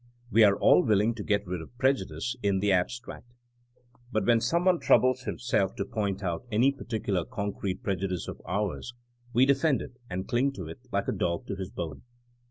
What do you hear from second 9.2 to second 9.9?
we defend